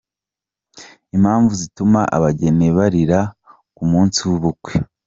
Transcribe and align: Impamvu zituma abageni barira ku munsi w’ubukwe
Impamvu 1.15 1.51
zituma 1.61 2.01
abageni 2.15 2.67
barira 2.77 3.19
ku 3.75 3.83
munsi 3.91 4.19
w’ubukwe 4.29 4.73